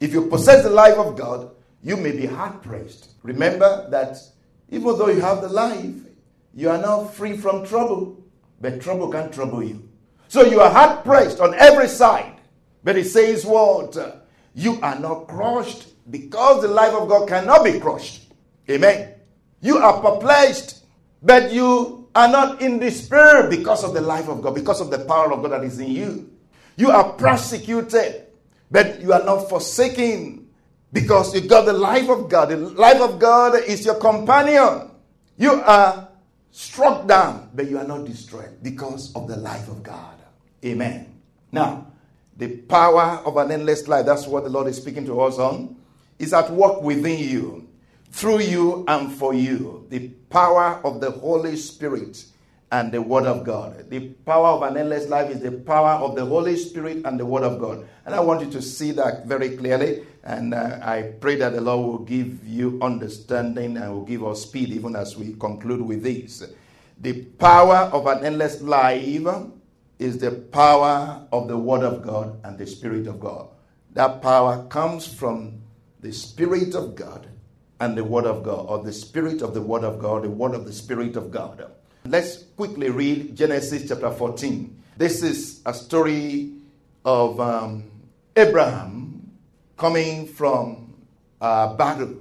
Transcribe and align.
If 0.00 0.12
you 0.12 0.26
possess 0.26 0.62
the 0.62 0.70
life 0.70 0.96
of 0.96 1.16
God, 1.16 1.50
you 1.82 1.96
may 1.96 2.12
be 2.12 2.26
hard 2.26 2.62
pressed. 2.62 3.10
Remember 3.22 3.88
that 3.90 4.16
even 4.70 4.98
though 4.98 5.08
you 5.08 5.20
have 5.20 5.42
the 5.42 5.48
life, 5.48 5.94
you 6.54 6.70
are 6.70 6.78
now 6.78 7.04
free 7.04 7.36
from 7.36 7.66
trouble, 7.66 8.22
but 8.60 8.80
trouble 8.80 9.10
can't 9.10 9.32
trouble 9.32 9.62
you. 9.62 9.88
So 10.28 10.44
you 10.44 10.60
are 10.60 10.70
hard 10.70 11.04
pressed 11.04 11.40
on 11.40 11.54
every 11.54 11.88
side. 11.88 12.36
But 12.82 12.96
it 12.96 13.06
says 13.06 13.44
what? 13.44 13.96
You 14.54 14.80
are 14.82 14.98
not 14.98 15.28
crushed 15.28 15.88
because 16.10 16.62
the 16.62 16.68
life 16.68 16.94
of 16.94 17.08
God 17.08 17.28
cannot 17.28 17.64
be 17.64 17.78
crushed. 17.78 18.32
Amen. 18.68 19.14
You 19.60 19.78
are 19.78 20.00
perplexed, 20.00 20.84
but 21.22 21.52
you 21.52 22.08
are 22.14 22.28
not 22.28 22.62
in 22.62 22.78
despair 22.78 23.48
because 23.48 23.84
of 23.84 23.92
the 23.92 24.00
life 24.00 24.28
of 24.28 24.40
God, 24.40 24.54
because 24.54 24.80
of 24.80 24.90
the 24.90 25.04
power 25.04 25.32
of 25.32 25.42
God 25.42 25.52
that 25.52 25.64
is 25.64 25.78
in 25.78 25.90
you. 25.90 26.30
You 26.76 26.90
are 26.90 27.12
persecuted, 27.12 28.26
but 28.70 29.00
you 29.00 29.12
are 29.12 29.24
not 29.24 29.48
forsaken 29.48 30.48
because 30.92 31.34
you 31.34 31.42
got 31.42 31.66
the 31.66 31.72
life 31.72 32.08
of 32.08 32.28
God. 32.28 32.50
The 32.50 32.56
life 32.56 33.00
of 33.00 33.18
God 33.18 33.62
is 33.64 33.84
your 33.84 33.96
companion. 33.96 34.90
You 35.36 35.52
are 35.62 36.08
struck 36.50 37.06
down, 37.06 37.50
but 37.54 37.68
you 37.68 37.78
are 37.78 37.86
not 37.86 38.04
destroyed 38.04 38.62
because 38.62 39.14
of 39.14 39.28
the 39.28 39.36
life 39.36 39.68
of 39.68 39.82
God. 39.82 40.16
Amen. 40.64 41.20
Now, 41.52 41.86
the 42.36 42.56
power 42.56 43.20
of 43.24 43.36
an 43.36 43.50
endless 43.50 43.88
life, 43.88 44.06
that's 44.06 44.26
what 44.26 44.44
the 44.44 44.50
Lord 44.50 44.66
is 44.66 44.76
speaking 44.76 45.06
to 45.06 45.20
us 45.20 45.38
on, 45.38 45.76
is 46.18 46.32
at 46.32 46.50
work 46.50 46.82
within 46.82 47.18
you, 47.18 47.68
through 48.10 48.40
you, 48.40 48.84
and 48.88 49.12
for 49.12 49.34
you. 49.34 49.86
The 49.88 50.08
power 50.28 50.80
of 50.84 51.00
the 51.00 51.10
Holy 51.10 51.56
Spirit 51.56 52.24
and 52.72 52.92
the 52.92 53.02
Word 53.02 53.24
of 53.24 53.44
God. 53.44 53.90
The 53.90 54.10
power 54.24 54.48
of 54.48 54.62
an 54.62 54.76
endless 54.76 55.08
life 55.08 55.30
is 55.30 55.40
the 55.40 55.50
power 55.50 56.02
of 56.04 56.14
the 56.14 56.24
Holy 56.24 56.56
Spirit 56.56 57.04
and 57.04 57.18
the 57.18 57.26
Word 57.26 57.42
of 57.42 57.58
God. 57.58 57.86
And 58.06 58.14
I 58.14 58.20
want 58.20 58.42
you 58.42 58.50
to 58.52 58.62
see 58.62 58.92
that 58.92 59.26
very 59.26 59.56
clearly. 59.56 60.06
And 60.22 60.54
uh, 60.54 60.78
I 60.82 61.14
pray 61.20 61.36
that 61.36 61.52
the 61.52 61.60
Lord 61.60 61.86
will 61.86 62.04
give 62.04 62.46
you 62.46 62.78
understanding 62.80 63.76
and 63.76 63.92
will 63.92 64.04
give 64.04 64.24
us 64.24 64.42
speed 64.42 64.70
even 64.70 64.94
as 64.94 65.16
we 65.16 65.32
conclude 65.34 65.80
with 65.82 66.02
this. 66.02 66.44
The 67.00 67.22
power 67.22 67.90
of 67.92 68.06
an 68.06 68.24
endless 68.24 68.60
life 68.60 69.02
is 69.98 70.18
the 70.18 70.30
power 70.30 71.26
of 71.32 71.48
the 71.48 71.56
Word 71.56 71.82
of 71.82 72.02
God 72.02 72.38
and 72.44 72.56
the 72.56 72.66
Spirit 72.66 73.06
of 73.06 73.18
God. 73.18 73.48
That 73.92 74.22
power 74.22 74.64
comes 74.66 75.12
from 75.12 75.62
the 76.00 76.12
Spirit 76.12 76.74
of 76.74 76.94
God 76.94 77.26
and 77.80 77.96
the 77.96 78.04
Word 78.04 78.26
of 78.26 78.42
God, 78.42 78.66
or 78.68 78.84
the 78.84 78.92
Spirit 78.92 79.40
of 79.42 79.54
the 79.54 79.62
Word 79.62 79.84
of 79.84 79.98
God, 79.98 80.22
the 80.22 80.30
Word 80.30 80.54
of 80.54 80.66
the 80.66 80.72
Spirit 80.72 81.16
of 81.16 81.30
God. 81.30 81.64
Let's 82.10 82.38
quickly 82.56 82.90
read 82.90 83.36
Genesis 83.36 83.86
chapter 83.86 84.10
14. 84.10 84.82
This 84.96 85.22
is 85.22 85.60
a 85.64 85.72
story 85.72 86.54
of 87.04 87.38
um, 87.38 87.84
Abraham 88.34 89.30
coming 89.76 90.26
from 90.26 90.92
a 91.40 91.72
battle, 91.78 92.16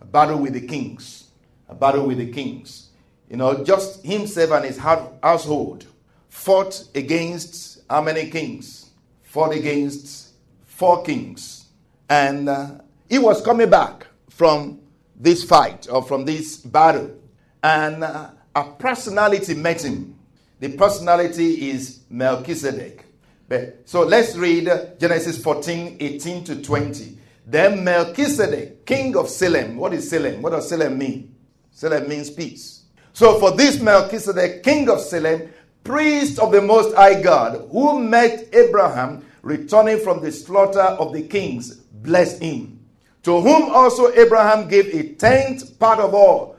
a 0.00 0.06
battle 0.06 0.38
with 0.38 0.54
the 0.54 0.66
kings, 0.66 1.28
a 1.68 1.74
battle 1.74 2.06
with 2.06 2.16
the 2.16 2.32
kings. 2.32 2.88
You 3.28 3.36
know, 3.36 3.62
just 3.62 4.02
himself 4.02 4.50
and 4.52 4.64
his 4.64 4.78
household 4.78 5.88
fought 6.30 6.82
against 6.94 7.82
how 7.90 8.00
many 8.00 8.30
kings? 8.30 8.92
Fought 9.24 9.52
against 9.52 10.32
four 10.64 11.02
kings. 11.02 11.66
And 12.08 12.48
uh, 12.48 12.78
he 13.10 13.18
was 13.18 13.42
coming 13.42 13.68
back 13.68 14.06
from 14.30 14.80
this 15.14 15.44
fight 15.44 15.86
or 15.90 16.02
from 16.02 16.24
this 16.24 16.56
battle. 16.56 17.14
And 17.62 18.04
uh, 18.04 18.30
a 18.54 18.64
personality 18.64 19.54
met 19.54 19.82
him. 19.84 20.18
The 20.60 20.76
personality 20.76 21.70
is 21.70 22.00
Melchizedek. 22.08 23.04
But, 23.48 23.82
so 23.84 24.02
let's 24.02 24.36
read 24.36 24.70
Genesis 24.98 25.42
14 25.42 25.98
18 26.00 26.44
to 26.44 26.62
20. 26.62 27.18
Then 27.46 27.84
Melchizedek, 27.84 28.86
king 28.86 29.16
of 29.16 29.28
Salem. 29.28 29.76
What 29.76 29.92
is 29.92 30.08
Salem? 30.08 30.40
What 30.40 30.50
does 30.50 30.68
Salem 30.68 30.96
mean? 30.96 31.34
Salem 31.70 32.08
means 32.08 32.30
peace. 32.30 32.84
So 33.12 33.38
for 33.38 33.50
this 33.52 33.80
Melchizedek, 33.80 34.62
king 34.62 34.88
of 34.88 35.00
Salem, 35.00 35.52
priest 35.82 36.38
of 36.38 36.52
the 36.52 36.62
Most 36.62 36.96
High 36.96 37.20
God, 37.20 37.68
who 37.70 38.00
met 38.00 38.48
Abraham 38.54 39.24
returning 39.42 40.00
from 40.00 40.22
the 40.22 40.32
slaughter 40.32 40.80
of 40.80 41.12
the 41.12 41.22
kings, 41.22 41.74
blessed 41.74 42.42
him. 42.42 42.80
To 43.24 43.40
whom 43.40 43.70
also 43.70 44.12
Abraham 44.14 44.68
gave 44.68 44.94
a 44.94 45.14
tenth 45.14 45.78
part 45.78 45.98
of 45.98 46.14
all 46.14 46.53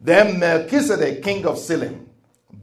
then 0.00 0.38
Melchizedek, 0.38 1.22
king 1.22 1.44
of 1.44 1.58
Salem, 1.58 2.08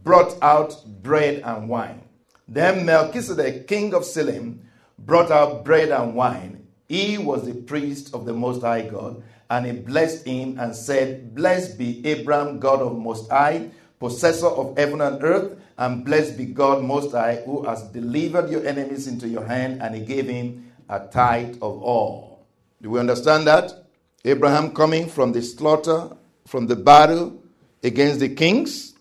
brought 0.04 0.42
out 0.42 0.76
bread 1.04 1.44
and 1.46 1.70
wine. 1.70 2.02
Then 2.48 2.86
Melchizedek, 2.86 3.68
king 3.68 3.94
of 3.94 4.06
Salem, 4.06 4.62
brought 4.98 5.30
out 5.30 5.64
bread 5.64 5.90
and 5.90 6.16
wine. 6.16 6.66
He 6.88 7.18
was 7.20 7.46
the 7.46 7.54
priest 7.54 8.16
of 8.16 8.26
the 8.26 8.34
Most 8.34 8.64
High 8.64 8.88
God, 8.88 9.22
and 9.52 9.66
he 9.68 9.74
blessed 9.74 10.26
him 10.26 10.58
and 10.60 10.76
said, 10.76 11.36
Blessed 11.36 11.78
be 11.78 12.06
Abraham, 12.08 12.60
God 12.60 12.82
of 12.82 12.98
Most 12.98 13.30
High, 13.30 13.70
possessor 14.00 14.48
of 14.48 14.76
heaven 14.76 15.02
and 15.02 15.24
earth, 15.24 15.60
and 15.78 16.04
blessed 16.04 16.38
be 16.38 16.46
God 16.46 16.84
Most 16.84 17.12
High, 17.12 17.36
who 17.46 17.64
has 17.64 17.84
delivered 17.90 18.50
your 18.50 18.66
enemies 18.66 19.06
into 19.06 19.28
your 19.28 19.46
hand, 19.46 19.84
and 19.84 19.94
he 19.94 20.02
gave 20.02 20.28
him 20.28 20.72
a 20.90 21.06
tithe 21.08 21.58
of 21.58 21.84
all. 21.84 22.48
Do 22.82 22.90
we 22.90 23.00
understand 23.00 23.46
that? 23.46 23.86
Abraham 24.26 24.72
coming 24.72 25.08
from 25.08 25.34
the 25.34 25.42
slaughter 25.42 26.10
from 26.48 26.66
the 26.66 26.76
battle 26.76 27.44
against 27.84 28.20
the 28.22 28.30
kings, 28.30 28.96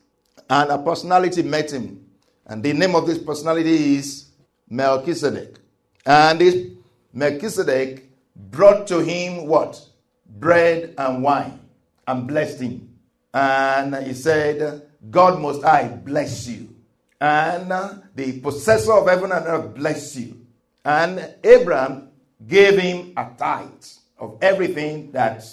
and 0.50 0.70
a 0.70 0.78
personality 0.78 1.42
met 1.42 1.70
him. 1.70 2.04
And 2.44 2.62
the 2.62 2.72
name 2.72 2.94
of 2.94 3.06
this 3.06 3.18
personality 3.18 3.96
is 3.96 4.26
Melchizedek. 4.68 5.58
And 6.04 6.40
this 6.40 6.72
Melchizedek 7.12 8.10
brought 8.34 8.86
to 8.88 8.98
him 8.98 9.46
what? 9.46 9.80
Bread 10.26 10.94
and 10.98 11.22
wine, 11.22 11.60
and 12.06 12.26
blessed 12.26 12.60
him. 12.60 12.88
And 13.32 13.94
he 14.06 14.12
said, 14.14 14.82
God 15.10 15.40
most 15.40 15.62
high 15.62 15.88
bless 15.88 16.48
you. 16.48 16.74
And 17.20 17.72
uh, 17.72 17.94
the 18.14 18.40
possessor 18.40 18.92
of 18.92 19.08
heaven 19.08 19.32
and 19.32 19.46
earth 19.46 19.74
bless 19.74 20.16
you. 20.16 20.46
And 20.84 21.34
Abraham 21.42 22.10
gave 22.46 22.78
him 22.78 23.12
a 23.16 23.30
tithe 23.36 23.84
of 24.18 24.38
everything 24.42 25.12
that 25.12 25.44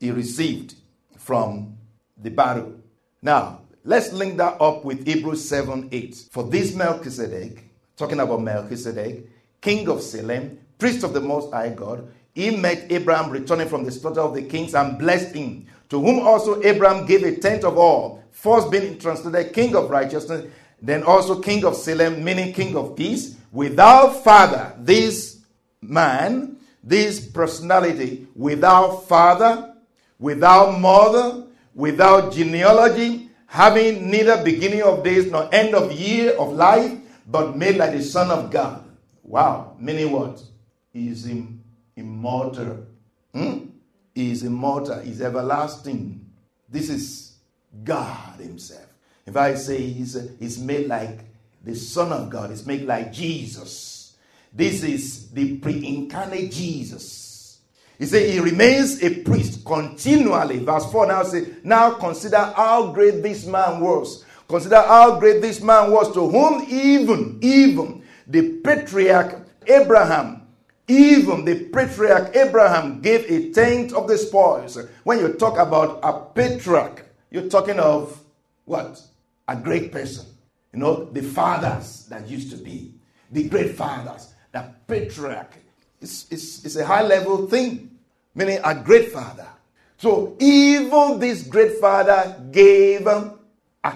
he 0.00 0.10
received 0.10 0.74
from 1.22 1.76
the 2.20 2.30
battle. 2.30 2.74
Now, 3.22 3.60
let's 3.84 4.12
link 4.12 4.36
that 4.38 4.60
up 4.60 4.84
with 4.84 5.06
Hebrews 5.06 5.48
7 5.48 5.88
8. 5.92 6.28
For 6.30 6.44
this 6.44 6.74
Melchizedek, 6.74 7.64
talking 7.96 8.20
about 8.20 8.42
Melchizedek, 8.42 9.28
king 9.60 9.88
of 9.88 10.02
Salem, 10.02 10.58
priest 10.78 11.04
of 11.04 11.12
the 11.12 11.20
Most 11.20 11.52
High 11.52 11.70
God, 11.70 12.12
he 12.34 12.56
met 12.56 12.90
Abraham 12.90 13.30
returning 13.30 13.68
from 13.68 13.84
the 13.84 13.92
slaughter 13.92 14.20
of 14.20 14.34
the 14.34 14.42
kings 14.42 14.74
and 14.74 14.98
blessed 14.98 15.34
him, 15.34 15.66
to 15.90 16.00
whom 16.00 16.26
also 16.26 16.62
Abraham 16.62 17.06
gave 17.06 17.22
a 17.22 17.36
tenth 17.36 17.64
of 17.64 17.78
all, 17.78 18.24
first 18.30 18.70
being 18.70 18.98
translated 18.98 19.52
king 19.52 19.76
of 19.76 19.90
righteousness, 19.90 20.50
then 20.80 21.04
also 21.04 21.40
king 21.40 21.64
of 21.64 21.76
Salem, 21.76 22.24
meaning 22.24 22.52
king 22.52 22.76
of 22.76 22.96
peace. 22.96 23.36
Without 23.52 24.24
father, 24.24 24.74
this 24.78 25.40
man, 25.80 26.56
this 26.82 27.24
personality, 27.24 28.26
without 28.34 29.06
father, 29.06 29.71
without 30.22 30.78
mother, 30.78 31.44
without 31.74 32.32
genealogy, 32.32 33.28
having 33.46 34.08
neither 34.08 34.42
beginning 34.44 34.82
of 34.82 35.02
days 35.02 35.30
nor 35.30 35.52
end 35.52 35.74
of 35.74 35.90
year 35.92 36.32
of 36.38 36.52
life, 36.52 36.96
but 37.26 37.56
made 37.56 37.76
like 37.76 37.92
the 37.92 38.02
Son 38.02 38.30
of 38.30 38.50
God. 38.50 38.84
Wow, 39.24 39.76
meaning 39.80 40.12
what? 40.12 40.40
He 40.92 41.08
is 41.08 41.26
Im- 41.26 41.62
immortal. 41.96 42.86
Hmm? 43.34 43.66
He 44.14 44.30
is 44.30 44.44
immortal, 44.44 45.00
he 45.00 45.10
is 45.10 45.20
everlasting. 45.20 46.24
This 46.68 46.88
is 46.88 47.34
God 47.82 48.38
Himself. 48.38 48.86
If 49.26 49.36
I 49.36 49.54
say 49.54 49.80
he's, 49.80 50.16
he's 50.38 50.58
made 50.58 50.86
like 50.86 51.20
the 51.64 51.74
Son 51.74 52.12
of 52.12 52.30
God, 52.30 52.50
he's 52.50 52.66
made 52.66 52.82
like 52.82 53.12
Jesus. 53.12 54.16
This 54.52 54.82
is 54.84 55.30
the 55.30 55.58
pre 55.58 55.84
incarnate 55.84 56.52
Jesus. 56.52 57.31
He 58.02 58.08
said 58.08 58.28
he 58.28 58.40
remains 58.40 59.00
a 59.00 59.22
priest 59.22 59.64
continually. 59.64 60.58
Verse 60.58 60.90
4 60.90 61.06
now 61.06 61.22
says, 61.22 61.48
Now 61.62 61.92
consider 61.92 62.36
how 62.36 62.90
great 62.90 63.22
this 63.22 63.46
man 63.46 63.78
was. 63.78 64.24
Consider 64.48 64.80
how 64.80 65.20
great 65.20 65.40
this 65.40 65.60
man 65.62 65.92
was, 65.92 66.12
to 66.14 66.28
whom 66.28 66.66
even, 66.68 67.38
even 67.40 68.02
the 68.26 68.58
patriarch 68.64 69.46
Abraham, 69.68 70.48
Even 70.88 71.44
the 71.44 71.66
patriarch 71.66 72.34
Abraham 72.34 73.00
gave 73.02 73.30
a 73.30 73.52
tenth 73.52 73.92
of 73.92 74.08
the 74.08 74.18
spoils. 74.18 74.76
When 75.04 75.20
you 75.20 75.34
talk 75.34 75.56
about 75.60 76.00
a 76.02 76.12
patriarch, 76.34 77.06
you're 77.30 77.48
talking 77.48 77.78
of 77.78 78.20
what? 78.64 79.00
A 79.46 79.54
great 79.54 79.92
person. 79.92 80.26
You 80.72 80.80
know, 80.80 81.04
the 81.04 81.22
fathers 81.22 82.06
that 82.06 82.28
used 82.28 82.50
to 82.50 82.56
be, 82.56 82.94
the 83.30 83.48
great 83.48 83.76
fathers, 83.76 84.34
the 84.50 84.74
patriarch. 84.88 85.52
It's, 86.00 86.26
it's, 86.32 86.64
it's 86.64 86.74
a 86.74 86.84
high 86.84 87.02
level 87.02 87.46
thing, 87.46 87.91
meaning 88.34 88.58
a 88.64 88.74
great 88.74 89.12
father. 89.12 89.48
So 89.96 90.36
even 90.40 91.18
this 91.18 91.46
great 91.46 91.78
father 91.78 92.36
gave 92.50 93.06
a 93.06 93.38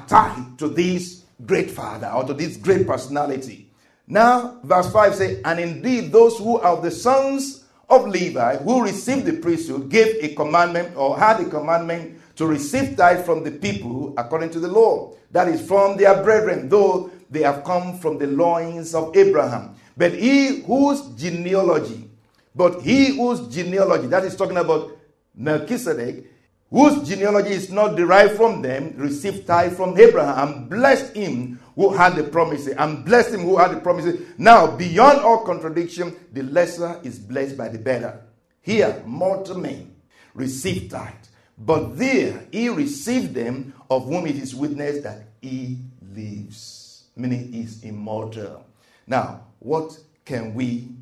tithe 0.07 0.59
to 0.59 0.69
this 0.69 1.25
great 1.45 1.71
father 1.71 2.09
or 2.09 2.25
to 2.25 2.35
this 2.35 2.57
great 2.57 2.87
personality. 2.87 3.71
Now, 4.07 4.61
verse 4.63 4.91
5 4.93 5.15
says, 5.15 5.41
And 5.45 5.59
indeed, 5.59 6.13
those 6.13 6.39
who 6.39 6.59
are 6.61 6.81
the 6.81 6.91
sons 6.91 7.65
of 7.89 8.07
Levi 8.07 8.57
who 8.59 8.83
received 8.83 9.27
the 9.27 9.35
priesthood 9.35 9.89
gave 9.89 10.23
a 10.23 10.35
commandment 10.35 10.97
or 10.97 11.19
had 11.19 11.41
a 11.41 11.49
commandment 11.49 12.21
to 12.37 12.47
receive 12.47 12.97
tithe 12.97 13.25
from 13.25 13.43
the 13.43 13.51
people 13.51 14.15
according 14.17 14.51
to 14.51 14.61
the 14.61 14.69
law. 14.69 15.15
That 15.31 15.49
is 15.49 15.67
from 15.67 15.97
their 15.97 16.23
brethren, 16.23 16.69
though 16.69 17.11
they 17.31 17.43
have 17.43 17.65
come 17.65 17.99
from 17.99 18.19
the 18.19 18.27
loins 18.27 18.95
of 18.95 19.17
Abraham. 19.17 19.75
But 19.97 20.15
he 20.15 20.61
whose 20.63 21.03
genealogy, 21.17 22.11
but 22.57 22.81
he 22.81 23.17
whose 23.17 23.47
genealogy, 23.55 24.07
that 24.09 24.25
is 24.25 24.35
talking 24.35 24.57
about 24.57 24.97
Melchizedek, 25.35 26.25
whose 26.71 27.07
genealogy 27.07 27.51
is 27.51 27.71
not 27.71 27.97
derived 27.97 28.37
from 28.37 28.63
them, 28.63 28.95
received 28.97 29.47
tithe 29.47 29.77
from 29.77 29.97
Abraham 29.99 30.67
blessed 30.67 31.15
him 31.15 31.61
who 31.75 31.93
had 31.93 32.17
the 32.17 32.25
promises, 32.25 32.75
and 32.79 33.05
blessed 33.05 33.35
him 33.35 33.41
who 33.41 33.59
had 33.59 33.73
the 33.73 33.81
promises. 33.81 34.27
Now, 34.39 34.75
beyond 34.75 35.21
all 35.21 35.45
contradiction, 35.45 36.17
the 36.33 36.43
lesser 36.45 36.99
is 37.05 37.19
blessed 37.19 37.59
by 37.59 37.69
the 37.69 37.79
better. 37.79 38.23
Here, 38.63 39.03
mortal 39.05 39.59
men 39.59 39.95
receive 40.35 40.91
tithe, 40.91 41.13
but 41.59 41.99
there 41.99 42.47
he 42.51 42.71
received 42.71 43.35
them 43.35 43.75
of 43.91 44.07
whom 44.07 44.27
it 44.27 44.37
is 44.37 44.55
witnessed 44.55 45.03
that 45.03 45.25
he 45.43 45.79
lives, 46.15 47.05
meaning 47.15 47.53
he 47.53 47.61
is 47.61 47.85
immortal. 47.85 48.65
Now, 49.07 49.43
what 49.59 49.99
can 50.25 50.55
we 50.55 50.96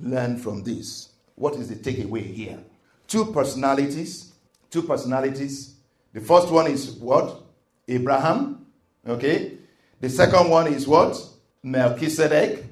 learn 0.00 0.38
from 0.38 0.62
this? 0.62 1.10
What 1.34 1.54
is 1.54 1.68
the 1.68 1.76
takeaway 1.76 2.32
here? 2.32 2.58
Two 3.06 3.26
personalities. 3.26 4.32
Two 4.70 4.82
personalities. 4.82 5.74
The 6.12 6.20
first 6.20 6.50
one 6.50 6.66
is 6.70 6.92
what? 6.92 7.42
Abraham. 7.88 8.66
Okay. 9.06 9.58
The 10.00 10.08
second 10.08 10.50
one 10.50 10.72
is 10.72 10.86
what? 10.86 11.20
Melchizedek. 11.62 12.64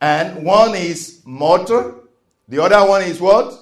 And 0.00 0.44
one 0.44 0.74
is 0.74 1.20
mortal. 1.24 2.04
The 2.48 2.62
other 2.62 2.88
one 2.88 3.02
is 3.02 3.20
what? 3.20 3.54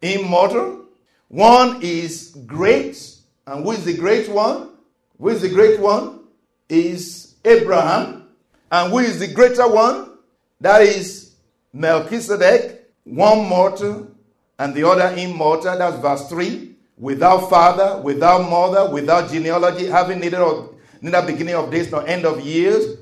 Immortal. 0.00 0.86
One 1.28 1.80
is 1.82 2.36
great. 2.46 3.16
And 3.46 3.64
who 3.64 3.72
is 3.72 3.84
the 3.84 3.96
great 3.96 4.28
one? 4.28 4.70
Who 5.18 5.28
is 5.28 5.42
the 5.42 5.48
great 5.48 5.80
one? 5.80 6.20
Is 6.68 7.34
Abraham. 7.44 8.28
And 8.70 8.90
who 8.90 8.98
is 8.98 9.18
the 9.18 9.28
greater 9.28 9.68
one? 9.68 10.18
That 10.60 10.82
is 10.82 11.21
Melchizedek. 11.72 12.90
One 13.04 13.48
mortal 13.48 14.08
and 14.58 14.74
the 14.74 14.86
other 14.86 15.14
immortal. 15.16 15.76
That's 15.76 15.98
verse 15.98 16.28
3. 16.28 16.76
Without 16.98 17.50
father, 17.50 18.00
without 18.00 18.48
mother, 18.48 18.92
without 18.92 19.30
genealogy, 19.30 19.86
having 19.86 20.20
neither, 20.20 20.42
of, 20.42 20.76
neither 21.00 21.26
beginning 21.26 21.54
of 21.54 21.70
days 21.70 21.90
nor 21.90 22.06
end 22.06 22.24
of 22.24 22.40
years, 22.40 22.98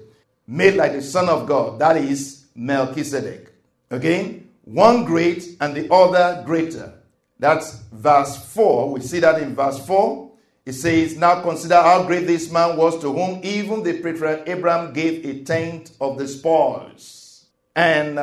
made 0.46 0.74
like 0.74 0.92
the 0.92 1.02
Son 1.02 1.28
of 1.28 1.46
God. 1.46 1.78
That 1.78 1.96
is 1.96 2.46
Melchizedek. 2.54 3.52
Again, 3.90 4.48
one 4.64 5.04
great 5.04 5.56
and 5.60 5.74
the 5.74 5.92
other 5.92 6.42
greater. 6.46 6.94
That's 7.38 7.80
verse 7.92 8.36
4. 8.52 8.92
We 8.92 9.00
see 9.00 9.20
that 9.20 9.42
in 9.42 9.54
verse 9.54 9.84
4. 9.86 10.30
It 10.66 10.74
says, 10.74 11.16
Now 11.16 11.42
consider 11.42 11.76
how 11.76 12.04
great 12.04 12.26
this 12.26 12.50
man 12.52 12.76
was 12.76 13.00
to 13.00 13.12
whom 13.12 13.40
even 13.42 13.82
the 13.82 13.94
patriarch 13.94 14.42
Abraham 14.46 14.92
gave 14.92 15.24
a 15.24 15.42
tenth 15.42 15.96
of 16.00 16.18
the 16.18 16.28
spoils. 16.28 17.46
And 17.74 18.18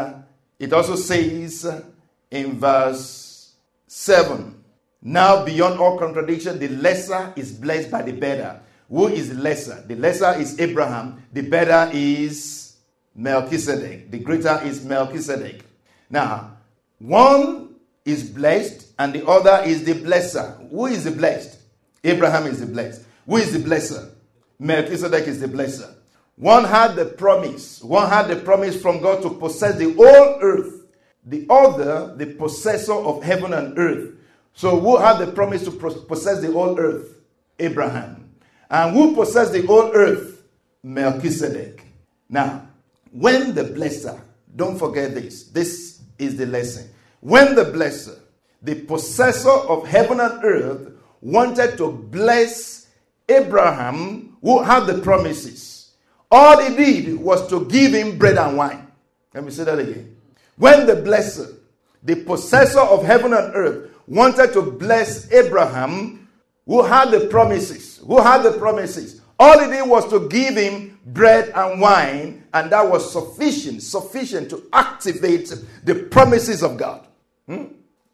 it 0.59 0.73
also 0.73 0.95
says 0.95 1.65
in 2.31 2.59
verse 2.59 3.53
7 3.87 4.63
Now, 5.01 5.45
beyond 5.45 5.79
all 5.79 5.97
contradiction, 5.97 6.59
the 6.59 6.69
lesser 6.69 7.33
is 7.35 7.51
blessed 7.51 7.91
by 7.91 8.01
the 8.01 8.13
better. 8.13 8.59
Who 8.89 9.07
is 9.07 9.33
lesser? 9.33 9.83
The 9.87 9.95
lesser 9.95 10.39
is 10.39 10.59
Abraham, 10.59 11.23
the 11.33 11.41
better 11.41 11.91
is 11.93 12.77
Melchizedek, 13.15 14.11
the 14.11 14.19
greater 14.19 14.61
is 14.63 14.83
Melchizedek. 14.83 15.63
Now, 16.09 16.57
one 16.99 17.75
is 18.05 18.23
blessed 18.29 18.87
and 18.97 19.13
the 19.13 19.27
other 19.27 19.63
is 19.65 19.83
the 19.83 19.93
blesser. 19.93 20.69
Who 20.69 20.85
is 20.85 21.03
the 21.03 21.11
blessed? 21.11 21.59
Abraham 22.03 22.47
is 22.47 22.61
the 22.61 22.65
blessed. 22.67 23.03
Who 23.25 23.37
is 23.37 23.51
the 23.51 23.59
blesser? 23.59 24.09
Melchizedek 24.59 25.27
is 25.27 25.41
the 25.41 25.47
blesser. 25.47 25.93
One 26.37 26.65
had 26.65 26.95
the 26.95 27.05
promise. 27.05 27.81
One 27.83 28.07
had 28.09 28.27
the 28.27 28.35
promise 28.35 28.79
from 28.79 29.01
God 29.01 29.23
to 29.23 29.31
possess 29.31 29.77
the 29.77 29.91
whole 29.93 30.39
earth. 30.41 30.85
The 31.25 31.45
other, 31.49 32.15
the 32.15 32.27
possessor 32.27 32.93
of 32.93 33.23
heaven 33.23 33.53
and 33.53 33.77
earth. 33.77 34.13
So, 34.53 34.79
who 34.79 34.97
had 34.97 35.17
the 35.17 35.31
promise 35.31 35.63
to 35.65 35.71
possess 35.71 36.39
the 36.39 36.51
whole 36.51 36.79
earth? 36.79 37.19
Abraham. 37.59 38.29
And 38.69 38.95
who 38.95 39.15
possessed 39.15 39.51
the 39.51 39.65
whole 39.65 39.91
earth? 39.93 40.43
Melchizedek. 40.83 41.83
Now, 42.29 42.67
when 43.11 43.53
the 43.55 43.63
blesser, 43.63 44.19
don't 44.55 44.77
forget 44.77 45.13
this, 45.13 45.45
this 45.45 46.01
is 46.17 46.37
the 46.37 46.45
lesson. 46.45 46.89
When 47.19 47.55
the 47.55 47.65
blesser, 47.65 48.19
the 48.61 48.75
possessor 48.75 49.49
of 49.49 49.87
heaven 49.87 50.19
and 50.19 50.43
earth, 50.43 50.91
wanted 51.21 51.77
to 51.77 51.91
bless 51.91 52.87
Abraham, 53.27 54.37
who 54.41 54.61
had 54.61 54.85
the 54.85 54.99
promises, 54.99 55.76
all 56.29 56.59
he 56.59 56.75
did 56.75 57.17
was 57.17 57.47
to 57.49 57.65
give 57.65 57.93
him 57.93 58.17
bread 58.17 58.37
and 58.37 58.57
wine. 58.57 58.87
Let 59.33 59.43
me 59.43 59.51
say 59.51 59.63
that 59.63 59.79
again. 59.79 60.15
When 60.57 60.85
the 60.85 60.93
blesser, 60.93 61.57
the 62.03 62.15
possessor 62.23 62.79
of 62.79 63.05
heaven 63.05 63.33
and 63.33 63.55
earth, 63.55 63.91
wanted 64.07 64.53
to 64.53 64.61
bless 64.61 65.31
Abraham, 65.31 66.27
who 66.65 66.83
had 66.83 67.11
the 67.11 67.27
promises, 67.27 67.97
who 68.05 68.21
had 68.21 68.43
the 68.43 68.51
promises, 68.53 69.21
all 69.39 69.59
he 69.59 69.67
did 69.67 69.87
was 69.87 70.09
to 70.09 70.27
give 70.27 70.55
him 70.55 70.99
bread 71.05 71.51
and 71.55 71.79
wine, 71.79 72.43
and 72.53 72.71
that 72.71 72.89
was 72.89 73.11
sufficient, 73.11 73.83
sufficient 73.83 74.49
to 74.49 74.63
activate 74.73 75.53
the 75.83 75.95
promises 75.95 76.63
of 76.63 76.77
God. 76.77 77.05
Hmm? 77.47 77.65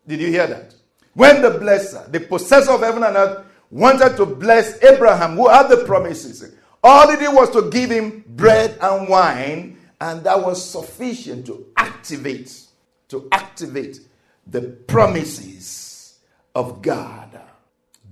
Did 0.06 0.19
you 0.19 0.27
hear 0.27 0.48
that? 0.48 0.75
When 1.13 1.42
the 1.42 1.51
blesser, 1.51 2.11
the 2.11 2.19
possessor 2.19 2.71
of 2.71 2.81
heaven 2.81 3.04
and 3.04 3.16
earth, 3.16 3.45
wanted 3.69 4.18
to 4.18 4.26
bless 4.26 4.81
Abraham, 4.83 5.35
who 5.35 5.47
had 5.47 5.69
the 5.69 5.85
promises, 5.85 6.54
all 6.83 7.09
he 7.09 7.18
did 7.18 7.33
was 7.33 7.49
to 7.52 7.69
give 7.69 7.90
him 7.90 8.23
bread 8.28 8.78
and 8.81 9.07
wine, 9.07 9.78
and 10.02 10.23
that 10.25 10.42
was 10.42 10.63
sufficient 10.69 11.45
to 11.45 11.66
activate, 11.78 12.61
to 13.07 13.28
activate 13.31 13.99
the 14.47 14.61
promises 14.61 16.19
of 16.54 16.81
God. 16.81 17.40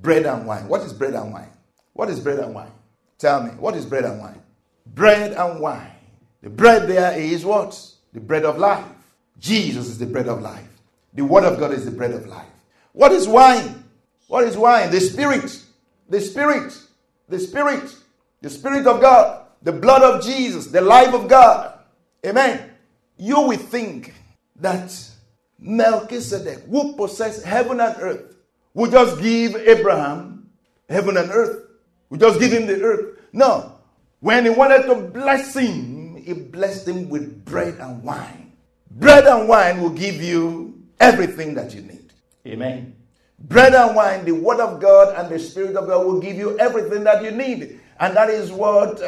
Bread 0.01 0.25
and 0.25 0.47
wine. 0.47 0.67
What 0.67 0.81
is 0.81 0.93
bread 0.93 1.13
and 1.13 1.33
wine? 1.33 1.49
What 1.93 2.09
is 2.09 2.19
bread 2.19 2.39
and 2.39 2.55
wine? 2.55 2.71
Tell 3.17 3.43
me, 3.43 3.51
what 3.51 3.75
is 3.75 3.85
bread 3.85 4.05
and 4.05 4.19
wine? 4.19 4.41
Bread 4.87 5.33
and 5.33 5.59
wine. 5.59 5.91
The 6.41 6.49
bread 6.49 6.87
there 6.87 7.19
is 7.19 7.45
what? 7.45 7.79
The 8.13 8.19
bread 8.19 8.45
of 8.45 8.57
life. 8.57 8.85
Jesus 9.39 9.87
is 9.87 9.99
the 9.99 10.05
bread 10.05 10.27
of 10.27 10.41
life. 10.41 10.67
The 11.13 11.23
word 11.23 11.43
of 11.43 11.59
God 11.59 11.71
is 11.71 11.85
the 11.85 11.91
bread 11.91 12.11
of 12.11 12.25
life. 12.25 12.47
What 12.93 13.11
is 13.11 13.27
wine? 13.27 13.83
What 14.27 14.45
is 14.45 14.57
wine? 14.57 14.91
The 14.91 15.01
spirit. 15.01 15.61
The 16.09 16.21
spirit. 16.21 16.77
The 17.27 17.39
spirit. 17.39 17.95
The 18.41 18.50
spirit 18.50 18.88
of 18.88 19.01
God. 19.01 19.45
The 19.62 19.71
blood 19.71 20.01
of 20.01 20.24
Jesus. 20.24 20.67
The 20.67 20.81
life 20.81 21.13
of 21.13 21.27
God. 21.27 21.79
Amen. 22.25 22.71
You 23.17 23.41
will 23.41 23.57
think 23.57 24.13
that 24.57 24.91
Melchizedek, 25.60 26.65
who 26.69 26.93
possessed 26.93 27.45
heaven 27.45 27.79
and 27.79 27.95
earth, 28.00 28.36
would 28.74 28.91
just 28.91 29.21
give 29.21 29.55
Abraham 29.55 30.50
heaven 30.89 31.17
and 31.17 31.29
earth. 31.31 31.67
Would 32.10 32.19
just 32.19 32.39
give 32.39 32.51
him 32.51 32.67
the 32.67 32.81
earth. 32.81 33.19
No. 33.31 33.79
When 34.19 34.43
he 34.43 34.50
wanted 34.50 34.83
to 34.88 34.95
bless 34.95 35.55
him, 35.55 36.15
he 36.15 36.33
blessed 36.33 36.88
him 36.88 37.10
with 37.10 37.45
bread 37.45 37.75
and 37.79 38.03
wine. 38.03 38.53
Bread 38.89 39.25
and 39.25 39.48
wine 39.48 39.81
will 39.81 39.89
give 39.89 40.21
you 40.21 40.83
everything 41.00 41.53
that 41.55 41.74
you 41.74 41.81
need. 41.81 42.13
Amen. 42.45 42.95
Bread 43.39 43.74
and 43.74 43.95
wine, 43.95 44.25
the 44.25 44.33
word 44.33 44.60
of 44.60 44.79
God 44.79 45.15
and 45.17 45.29
the 45.29 45.39
spirit 45.39 45.75
of 45.75 45.88
God 45.88 46.05
will 46.05 46.19
give 46.19 46.38
you 46.38 46.57
everything 46.60 47.03
that 47.05 47.24
you 47.24 47.31
need. 47.31 47.79
And 48.01 48.17
that 48.17 48.31
is 48.31 48.51
what 48.51 49.00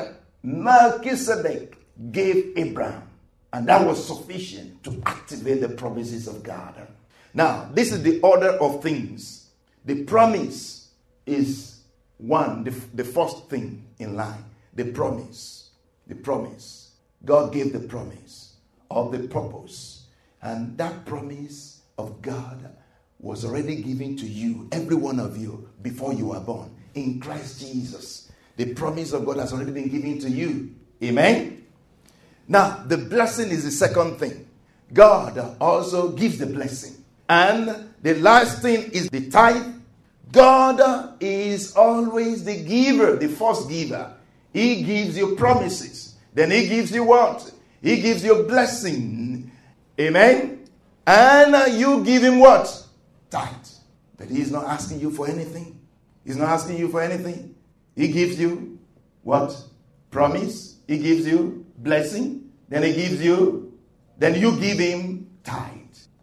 Melchizedek 0.43 1.77
gave 2.11 2.53
Abraham. 2.55 3.09
And 3.51 3.67
that 3.67 3.85
was 3.85 4.05
sufficient 4.05 4.83
to 4.83 5.01
activate 5.05 5.61
the 5.61 5.69
promises 5.69 6.27
of 6.27 6.43
God. 6.43 6.87
Now, 7.33 7.69
this 7.73 7.91
is 7.91 8.03
the 8.03 8.19
order 8.21 8.51
of 8.51 8.83
things. 8.83 9.49
The 9.85 10.03
promise 10.03 10.91
is 11.25 11.81
one, 12.17 12.63
the, 12.63 12.71
the 12.93 13.03
first 13.03 13.49
thing 13.49 13.83
in 13.97 14.15
line. 14.15 14.45
The 14.75 14.85
promise. 14.85 15.71
The 16.05 16.15
promise. 16.15 16.91
God 17.25 17.51
gave 17.51 17.73
the 17.73 17.79
promise 17.79 18.57
of 18.91 19.11
the 19.11 19.27
purpose. 19.27 20.05
And 20.43 20.77
that 20.77 21.05
promise 21.05 21.81
of 21.97 22.21
God 22.21 22.75
was 23.19 23.43
already 23.43 23.81
given 23.81 24.17
to 24.17 24.27
you, 24.27 24.67
every 24.71 24.95
one 24.95 25.19
of 25.19 25.35
you, 25.35 25.67
before 25.81 26.13
you 26.13 26.27
were 26.27 26.39
born 26.39 26.75
in 26.93 27.19
Christ 27.19 27.59
Jesus. 27.59 28.29
The 28.55 28.73
promise 28.73 29.13
of 29.13 29.25
God 29.25 29.37
has 29.37 29.53
already 29.53 29.71
been 29.71 29.89
given 29.89 30.19
to 30.19 30.29
you. 30.29 30.75
Amen. 31.01 31.65
Now, 32.47 32.83
the 32.85 32.97
blessing 32.97 33.49
is 33.49 33.63
the 33.63 33.71
second 33.71 34.17
thing. 34.17 34.47
God 34.91 35.57
also 35.59 36.09
gives 36.09 36.37
the 36.37 36.45
blessing. 36.45 37.03
And 37.27 37.89
the 38.01 38.15
last 38.15 38.61
thing 38.61 38.91
is 38.91 39.09
the 39.09 39.29
tithe. 39.29 39.73
God 40.31 41.15
is 41.19 41.75
always 41.75 42.43
the 42.43 42.63
giver, 42.63 43.15
the 43.15 43.27
first 43.27 43.69
giver. 43.69 44.13
He 44.51 44.83
gives 44.83 45.17
you 45.17 45.35
promises. 45.35 46.15
Then 46.33 46.51
He 46.51 46.67
gives 46.67 46.91
you 46.91 47.03
what? 47.03 47.51
He 47.81 48.01
gives 48.01 48.23
you 48.23 48.43
blessing. 48.43 49.51
Amen. 49.99 50.67
And 51.05 51.79
you 51.79 52.03
give 52.03 52.23
Him 52.23 52.39
what? 52.39 52.85
Tithe. 53.29 53.49
But 54.17 54.27
He's 54.29 54.51
not 54.51 54.65
asking 54.65 54.99
you 54.99 55.11
for 55.11 55.27
anything. 55.27 55.79
He's 56.25 56.37
not 56.37 56.49
asking 56.49 56.77
you 56.77 56.89
for 56.89 57.01
anything. 57.01 57.52
He 57.95 58.07
gives 58.09 58.39
you 58.39 58.79
what? 59.21 59.55
Promise. 60.11 60.77
He 60.87 60.97
gives 60.97 61.27
you 61.27 61.65
blessing. 61.77 62.51
Then 62.69 62.83
He 62.83 62.93
gives 62.93 63.23
you, 63.23 63.77
then 64.17 64.39
you 64.39 64.59
give 64.59 64.79
Him 64.79 65.29
tithe. 65.43 65.79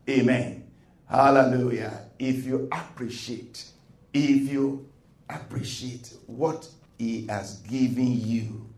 Amen. 0.08 0.64
Hallelujah. 1.08 2.06
If 2.18 2.44
you 2.44 2.68
appreciate, 2.72 3.64
if 4.12 4.50
you 4.50 4.88
appreciate 5.28 6.12
what 6.26 6.68
He 6.98 7.26
has 7.26 7.58
given 7.60 8.20
you, 8.20 8.68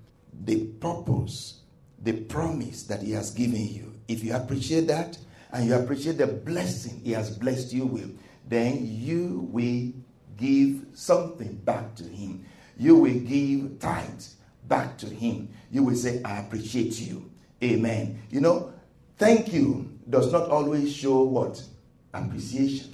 the 0.45 0.67
purpose, 0.81 1.61
the 2.03 2.13
promise 2.13 2.83
that 2.85 3.03
He 3.03 3.13
has 3.13 3.31
given 3.31 3.67
you, 3.69 3.95
if 4.09 4.23
you 4.23 4.35
appreciate 4.35 4.87
that 4.89 5.17
and 5.53 5.67
you 5.67 5.75
appreciate 5.75 6.19
the 6.19 6.27
blessing 6.27 7.01
He 7.05 7.13
has 7.13 7.31
blessed 7.37 7.73
you 7.73 7.87
with, 7.87 8.19
then 8.49 8.81
you 8.83 9.49
will 9.51 9.93
give 10.37 10.85
something 10.95 11.55
back 11.57 11.95
to 11.97 12.05
Him. 12.05 12.45
You 12.83 12.97
will 12.97 13.21
give 13.21 13.79
tithes 13.79 14.35
back 14.67 14.99
to 14.99 15.07
Him. 15.07 15.49
You 15.71 15.85
will 15.85 15.95
say, 15.95 16.21
I 16.25 16.41
appreciate 16.41 17.01
you. 17.01 17.31
Amen. 17.63 18.21
You 18.29 18.41
know, 18.41 18.73
thank 19.19 19.53
you 19.53 20.01
does 20.11 20.33
not 20.33 20.51
always 20.51 20.93
show 20.93 21.23
what? 21.23 21.63
Appreciation. 22.13 22.93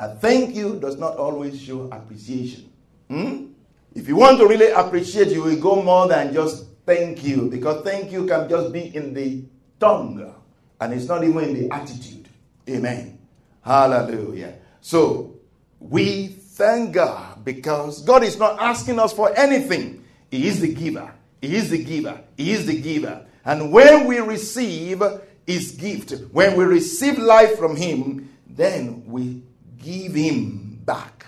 A 0.00 0.16
thank 0.16 0.56
you 0.56 0.80
does 0.80 0.98
not 0.98 1.16
always 1.16 1.60
show 1.60 1.88
appreciation. 1.92 2.72
Hmm? 3.08 3.52
If 3.94 4.08
you 4.08 4.16
want 4.16 4.38
to 4.38 4.46
really 4.48 4.72
appreciate, 4.72 5.28
you 5.28 5.44
will 5.44 5.60
go 5.60 5.82
more 5.82 6.08
than 6.08 6.34
just 6.34 6.66
thank 6.84 7.22
you, 7.22 7.48
because 7.48 7.84
thank 7.84 8.10
you 8.10 8.26
can 8.26 8.48
just 8.48 8.72
be 8.72 8.94
in 8.94 9.14
the 9.14 9.44
tongue, 9.78 10.34
and 10.80 10.92
it's 10.92 11.06
not 11.06 11.22
even 11.22 11.44
in 11.44 11.54
the 11.54 11.74
attitude. 11.74 12.28
Amen. 12.68 13.18
Hallelujah. 13.62 14.54
So, 14.80 15.34
we 15.78 16.26
thank 16.26 16.94
God 16.94 17.27
because 17.48 18.02
God 18.02 18.24
is 18.24 18.38
not 18.38 18.60
asking 18.60 18.98
us 18.98 19.14
for 19.14 19.34
anything. 19.34 20.04
He 20.30 20.46
is 20.46 20.60
the 20.60 20.74
giver. 20.74 21.10
He 21.40 21.56
is 21.56 21.70
the 21.70 21.82
giver. 21.82 22.20
He 22.36 22.52
is 22.52 22.66
the 22.66 22.78
giver. 22.78 23.24
And 23.42 23.72
when 23.72 24.06
we 24.06 24.18
receive 24.18 25.02
His 25.46 25.70
gift, 25.70 26.12
when 26.30 26.56
we 26.56 26.64
receive 26.64 27.16
life 27.16 27.56
from 27.56 27.74
Him, 27.74 28.28
then 28.46 29.02
we 29.06 29.42
give 29.82 30.12
Him 30.12 30.82
back 30.84 31.24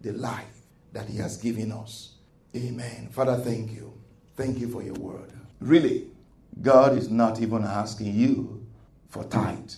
the 0.00 0.12
life 0.12 0.62
that 0.92 1.08
He 1.08 1.18
has 1.18 1.38
given 1.38 1.72
us. 1.72 2.14
Amen. 2.54 3.08
Father, 3.10 3.36
thank 3.38 3.72
you. 3.72 3.92
Thank 4.36 4.60
you 4.60 4.68
for 4.68 4.84
your 4.84 4.94
word. 4.94 5.32
Really, 5.58 6.06
God 6.62 6.96
is 6.96 7.10
not 7.10 7.40
even 7.40 7.64
asking 7.64 8.14
you 8.14 8.64
for 9.08 9.24
tithe, 9.24 9.72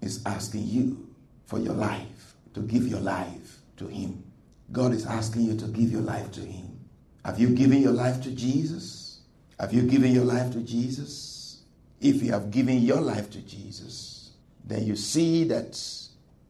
He's 0.00 0.24
asking 0.24 0.66
you 0.66 1.08
for 1.44 1.58
your 1.58 1.74
life, 1.74 2.36
to 2.54 2.60
give 2.60 2.88
your 2.88 3.00
life 3.00 3.58
to 3.76 3.86
Him. 3.86 4.31
God 4.72 4.92
is 4.92 5.06
asking 5.06 5.42
you 5.42 5.56
to 5.58 5.66
give 5.66 5.92
your 5.92 6.00
life 6.00 6.32
to 6.32 6.40
Him. 6.40 6.80
Have 7.24 7.38
you 7.38 7.50
given 7.50 7.82
your 7.82 7.92
life 7.92 8.22
to 8.22 8.30
Jesus? 8.30 9.20
Have 9.60 9.72
you 9.72 9.82
given 9.82 10.12
your 10.12 10.24
life 10.24 10.52
to 10.54 10.60
Jesus? 10.60 11.62
If 12.00 12.22
you 12.22 12.32
have 12.32 12.50
given 12.50 12.82
your 12.82 13.00
life 13.00 13.30
to 13.30 13.38
Jesus, 13.38 14.32
then 14.64 14.84
you 14.86 14.96
see 14.96 15.44
that 15.44 15.80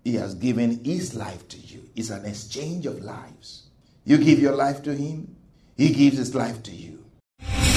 He 0.04 0.14
has 0.14 0.34
given 0.34 0.82
His 0.84 1.14
life 1.14 1.46
to 1.48 1.58
you. 1.58 1.82
It's 1.94 2.10
an 2.10 2.24
exchange 2.24 2.86
of 2.86 3.02
lives. 3.02 3.64
You 4.04 4.18
give 4.18 4.38
your 4.38 4.54
life 4.54 4.82
to 4.84 4.94
Him, 4.94 5.36
He 5.76 5.90
gives 5.90 6.16
His 6.16 6.34
life 6.34 6.62
to 6.62 6.70
you. 6.70 7.01